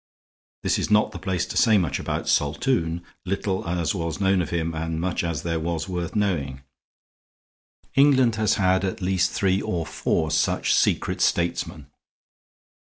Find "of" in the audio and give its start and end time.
4.41-4.49